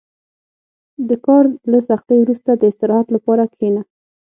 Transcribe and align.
•د 1.09 1.11
کار 1.25 1.45
له 1.71 1.79
سختۍ 1.87 2.17
وروسته، 2.21 2.51
د 2.55 2.63
استراحت 2.71 3.07
لپاره 3.15 3.43
کښېنه. 3.51 3.81